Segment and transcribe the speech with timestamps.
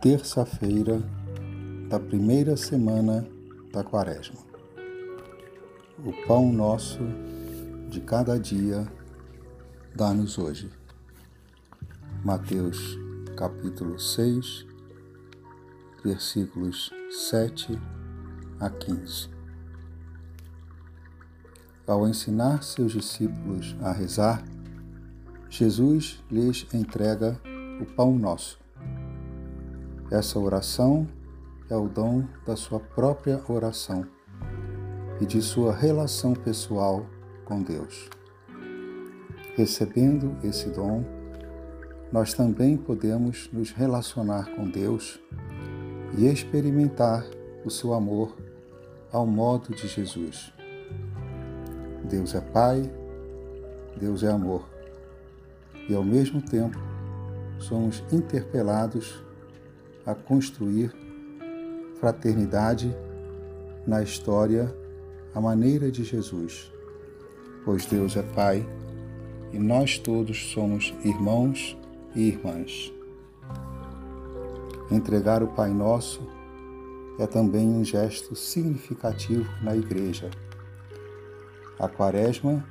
[0.00, 1.02] terça-feira
[1.88, 3.26] da primeira semana
[3.72, 4.38] da Quaresma.
[6.04, 7.00] O pão nosso
[7.90, 8.86] de cada dia
[9.96, 10.70] dá-nos hoje.
[12.24, 12.96] Mateus
[13.36, 14.66] capítulo 6,
[16.04, 16.92] versículos
[17.30, 17.76] 7
[18.60, 19.30] a 15.
[21.88, 24.44] Ao ensinar seus discípulos a rezar,
[25.50, 27.36] Jesus lhes entrega
[27.80, 28.67] o pão nosso
[30.10, 31.06] essa oração
[31.68, 34.06] é o dom da sua própria oração
[35.20, 37.04] e de sua relação pessoal
[37.44, 38.08] com Deus.
[39.54, 41.04] Recebendo esse dom,
[42.10, 45.20] nós também podemos nos relacionar com Deus
[46.16, 47.26] e experimentar
[47.62, 48.34] o seu amor
[49.12, 50.54] ao modo de Jesus.
[52.04, 52.90] Deus é Pai,
[54.00, 54.66] Deus é amor,
[55.86, 56.78] e ao mesmo tempo
[57.58, 59.27] somos interpelados
[60.08, 60.90] a construir
[62.00, 62.96] fraternidade
[63.86, 64.74] na história
[65.34, 66.72] à maneira de Jesus,
[67.62, 68.66] pois Deus é Pai
[69.52, 71.76] e nós todos somos irmãos
[72.14, 72.90] e irmãs.
[74.90, 76.26] Entregar o Pai Nosso
[77.18, 80.30] é também um gesto significativo na Igreja.
[81.78, 82.64] A Quaresma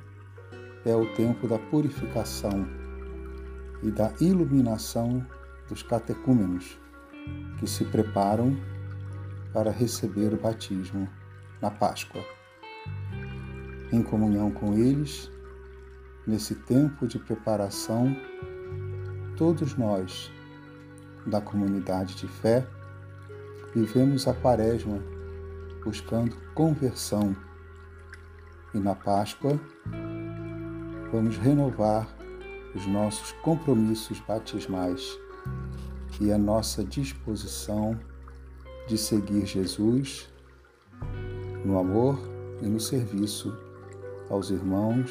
[0.84, 2.66] é o tempo da purificação
[3.80, 5.24] e da iluminação
[5.68, 6.80] dos catecúmenos
[7.58, 8.56] que se preparam
[9.52, 11.08] para receber o batismo
[11.60, 12.22] na Páscoa.
[13.92, 15.30] Em comunhão com eles,
[16.26, 18.14] nesse tempo de preparação,
[19.36, 20.30] todos nós,
[21.26, 22.66] da comunidade de fé,
[23.74, 25.02] vivemos a Quaresma
[25.84, 27.34] buscando conversão
[28.74, 29.58] e na Páscoa
[31.10, 32.06] vamos renovar
[32.74, 35.18] os nossos compromissos batismais
[36.20, 37.98] e a nossa disposição
[38.86, 40.28] de seguir Jesus
[41.64, 42.18] no amor
[42.62, 43.56] e no serviço
[44.30, 45.10] aos irmãos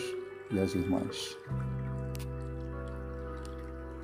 [0.52, 1.38] e às irmãs.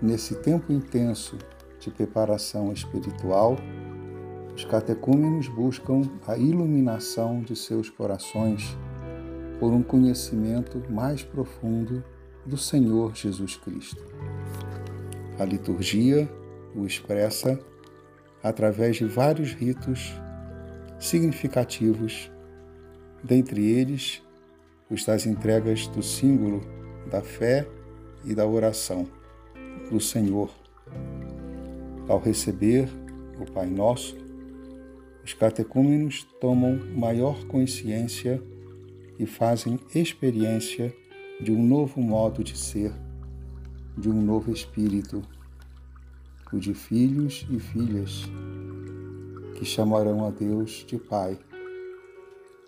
[0.01, 1.37] Nesse tempo intenso
[1.79, 3.57] de preparação espiritual,
[4.55, 8.77] os catecúmenos buscam a iluminação de seus corações
[9.59, 12.03] por um conhecimento mais profundo
[12.45, 14.03] do Senhor Jesus Cristo.
[15.39, 16.29] A liturgia
[16.75, 17.59] o expressa
[18.41, 20.13] através de vários ritos
[20.99, 22.31] significativos,
[23.23, 24.21] dentre eles
[24.89, 26.61] os das entregas do símbolo
[27.09, 27.67] da fé
[28.25, 29.07] e da oração
[29.89, 30.49] do Senhor.
[32.07, 32.89] Ao receber
[33.39, 34.17] o Pai Nosso,
[35.23, 38.41] os catecúmenos tomam maior consciência
[39.17, 40.93] e fazem experiência
[41.39, 42.91] de um novo modo de ser,
[43.97, 45.21] de um novo espírito
[46.59, 48.23] de filhos e filhas
[49.55, 51.37] que chamarão a Deus de Pai,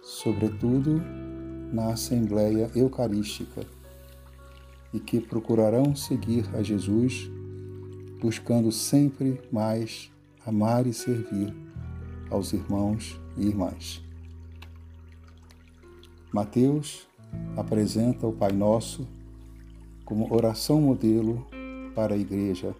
[0.01, 1.01] sobretudo
[1.72, 3.66] na Assembleia Eucarística,
[4.94, 7.29] e que procurarão seguir a Jesus,
[8.22, 10.09] buscando sempre mais
[10.45, 11.53] amar e servir
[12.29, 14.01] aos irmãos e irmãs.
[16.31, 17.07] Mateus
[17.57, 19.07] apresenta o Pai Nosso
[20.06, 21.45] como oração modelo
[21.94, 22.75] para a Igreja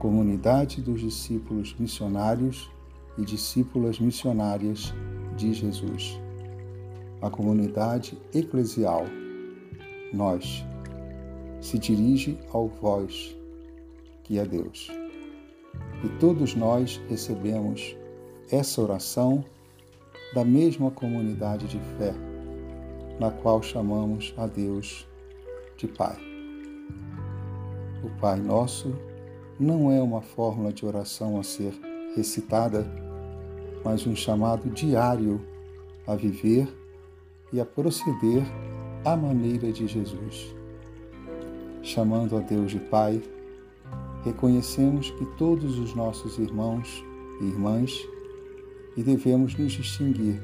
[0.00, 2.70] comunidade dos discípulos missionários
[3.18, 4.94] e discípulas missionárias
[5.36, 6.18] de Jesus.
[7.20, 9.04] A comunidade eclesial,
[10.10, 10.64] nós,
[11.60, 13.36] se dirige ao vós,
[14.24, 14.90] que é Deus.
[16.02, 17.94] E todos nós recebemos
[18.50, 19.44] essa oração
[20.34, 22.14] da mesma comunidade de fé,
[23.18, 25.06] na qual chamamos a Deus
[25.76, 26.16] de Pai.
[28.02, 29.09] O Pai Nosso
[29.60, 31.78] não é uma fórmula de oração a ser
[32.16, 32.90] recitada,
[33.84, 35.38] mas um chamado diário
[36.06, 36.66] a viver
[37.52, 38.42] e a proceder
[39.04, 40.54] à maneira de Jesus.
[41.82, 43.22] Chamando a Deus de Pai,
[44.24, 47.04] reconhecemos que todos os nossos irmãos
[47.42, 47.92] e irmãs
[48.96, 50.42] e devemos nos distinguir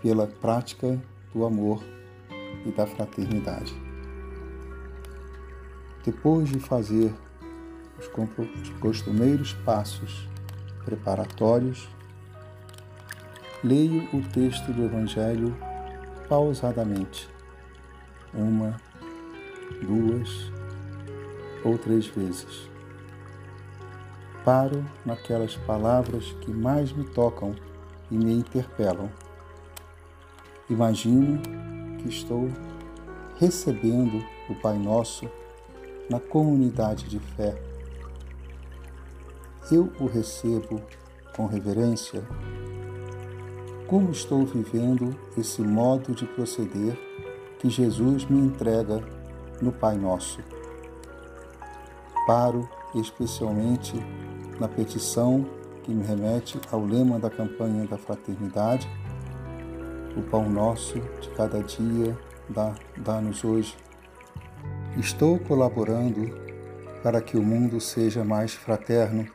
[0.00, 0.98] pela prática
[1.34, 1.82] do amor
[2.64, 3.74] e da fraternidade.
[6.04, 7.12] Depois de fazer
[7.98, 10.28] os costumeiros passos
[10.84, 11.88] preparatórios,
[13.62, 15.56] leio o texto do Evangelho
[16.28, 17.28] pausadamente,
[18.32, 18.76] uma,
[19.82, 20.52] duas
[21.64, 22.68] ou três vezes.
[24.44, 27.54] Paro naquelas palavras que mais me tocam
[28.10, 29.10] e me interpelam.
[30.70, 31.40] Imagino
[31.98, 32.48] que estou
[33.38, 35.28] recebendo o Pai Nosso
[36.08, 37.75] na comunidade de fé
[39.70, 40.80] eu o recebo
[41.34, 42.22] com reverência?
[43.86, 46.96] Como estou vivendo esse modo de proceder
[47.58, 49.02] que Jesus me entrega
[49.60, 50.40] no Pai Nosso?
[52.26, 53.94] Paro especialmente
[54.58, 55.46] na petição
[55.82, 58.88] que me remete ao lema da campanha da fraternidade:
[60.16, 62.16] O pão nosso de cada dia
[62.48, 63.76] dá-nos dá hoje.
[64.96, 66.34] Estou colaborando
[67.02, 69.26] para que o mundo seja mais fraterno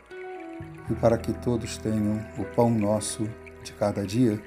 [0.89, 3.29] e para que todos tenham o pão nosso
[3.63, 4.41] de cada dia?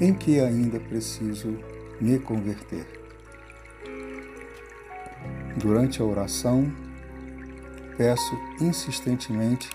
[0.00, 1.56] Em que ainda preciso
[2.00, 2.86] me converter?
[5.56, 6.72] Durante a oração,
[7.96, 9.70] peço insistentemente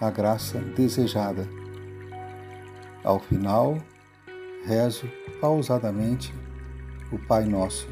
[0.00, 1.46] a graça desejada.
[3.04, 3.76] Ao final,
[4.64, 5.10] rezo
[5.40, 6.32] pausadamente
[7.12, 7.88] o Pai Nosso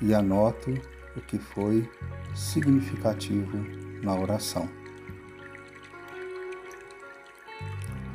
[0.00, 0.70] e anoto
[1.16, 1.88] o que foi
[2.34, 4.68] significativo na oração.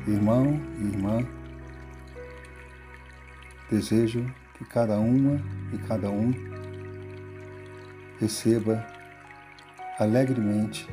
[0.06, 1.26] Irmão e irmã,
[3.70, 4.24] desejo
[4.54, 5.40] que cada uma
[5.72, 6.32] e cada um
[8.20, 8.86] receba
[9.98, 10.88] alegremente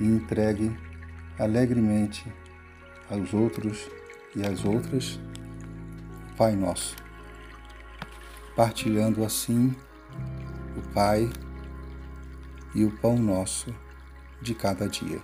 [0.00, 0.74] e entregue
[1.38, 2.24] alegremente
[3.10, 3.88] aos outros
[4.34, 5.20] e às outras
[6.36, 6.96] Pai Nosso,
[8.56, 9.74] partilhando assim
[10.76, 11.30] o Pai
[12.74, 13.74] e o pão nosso
[14.40, 15.20] de cada dia.